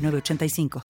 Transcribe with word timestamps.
8985. 0.00 0.89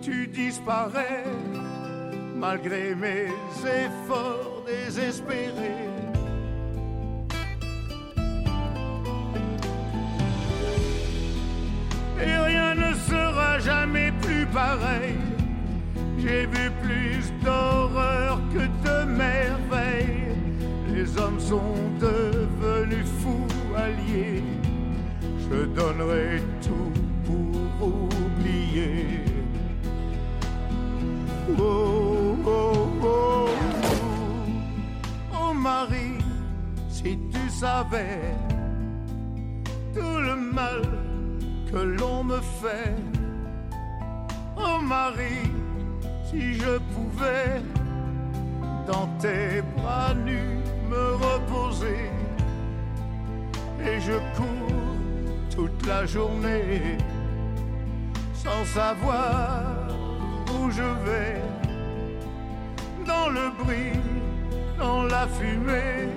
tu 0.00 0.26
disparais 0.26 1.24
malgré 2.34 2.94
mes 2.94 3.28
efforts 3.64 4.64
désespérés. 4.66 5.88
Et 12.22 12.36
rien 12.36 12.74
ne 12.74 12.94
sera 12.94 13.58
jamais 13.58 14.12
plus 14.22 14.46
pareil. 14.46 15.16
J'ai 16.18 16.46
vu 16.46 16.70
plus 16.82 17.32
d'horreur 17.42 18.40
que 18.52 18.64
de 18.86 19.04
merveilles. 19.04 20.34
Les 20.92 21.16
hommes 21.18 21.40
sont 21.40 21.76
devenus 21.98 22.29
Oh, 31.58 32.36
oh, 32.46 32.88
oh, 33.02 33.48
oh, 35.32 35.54
Marie, 35.54 36.18
si 36.88 37.18
tu 37.32 37.50
savais 37.50 38.34
tout 39.94 40.18
le 40.20 40.36
mal 40.36 40.82
que 41.70 41.78
l'on 41.78 42.24
me 42.24 42.40
fait. 42.40 42.94
Oh 44.56 44.80
Marie, 44.80 45.50
si 46.30 46.54
je 46.54 46.78
pouvais 46.94 47.62
dans 48.86 49.06
tes 49.18 49.62
bras 49.76 50.14
nus 50.14 50.58
me 50.88 51.14
reposer. 51.14 52.10
Et 53.84 54.00
je 54.00 54.12
cours 54.36 54.76
toute 55.54 55.86
la 55.86 56.04
journée 56.06 56.98
sans 58.34 58.64
savoir 58.64 59.89
je 60.70 60.82
vais. 61.04 61.40
Dans 63.06 63.28
le 63.28 63.50
bruit, 63.62 63.98
dans 64.78 65.02
la 65.04 65.26
fumée, 65.26 66.08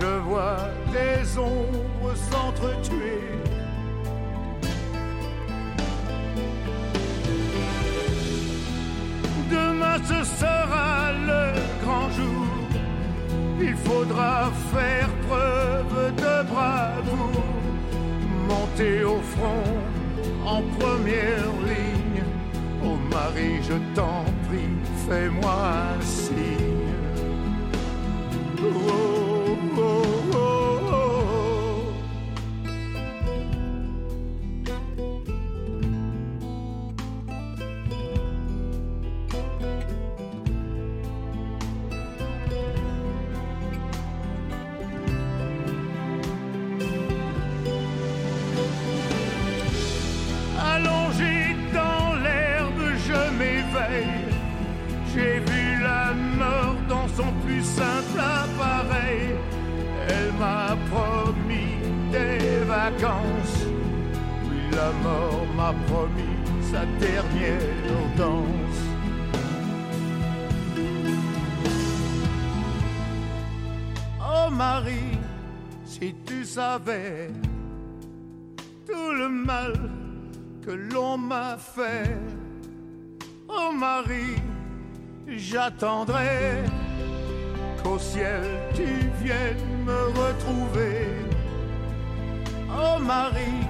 je 0.00 0.06
vois 0.26 0.58
des 0.92 1.38
ombres 1.38 2.14
s'entretuer. 2.30 3.20
Demain 9.50 9.98
ce 10.04 10.24
sera 10.24 11.12
le 11.12 11.52
grand 11.84 12.10
jour. 12.10 12.46
Il 13.60 13.76
faudra 13.76 14.50
faire 14.72 15.08
preuve 15.28 16.14
de 16.16 16.48
bravoure, 16.48 17.44
monter 18.48 19.04
au 19.04 19.20
front 19.20 19.70
en 20.46 20.62
première 20.78 21.52
ligne. 21.66 21.69
Marie, 23.40 23.62
je 23.62 23.74
t'en 23.94 24.24
prie, 24.48 24.68
fais-moi 25.08 25.50
un 25.50 26.00
signe. 26.02 26.34
Oh, 28.58 28.66
oh, 28.66 29.19
Elle 60.12 60.32
m'a 60.38 60.76
promis 60.90 61.76
des 62.10 62.64
vacances. 62.64 63.60
Puis 64.46 64.76
la 64.76 64.90
mort 65.04 65.46
m'a 65.56 65.72
promis 65.86 66.36
sa 66.70 66.84
dernière 66.98 68.06
danse. 68.16 68.80
Oh 74.20 74.50
Marie, 74.50 75.18
si 75.84 76.14
tu 76.26 76.44
savais 76.44 77.30
tout 78.86 79.12
le 79.12 79.28
mal 79.28 79.72
que 80.64 80.72
l'on 80.72 81.16
m'a 81.18 81.56
fait. 81.56 82.16
Oh 83.48 83.72
Marie, 83.72 84.40
j'attendrai 85.26 86.64
qu'au 87.82 87.98
ciel 87.98 88.42
tu 88.74 88.86
viennes 89.22 89.84
me 89.84 90.00
retrouver. 90.08 91.06
Oh 92.68 92.98
Marie, 93.00 93.66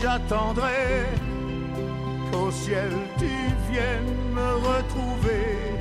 j'attendrai 0.00 1.06
qu'au 2.30 2.50
ciel 2.50 2.92
tu 3.18 3.30
viennes 3.70 4.16
me 4.32 4.54
retrouver. 4.68 5.73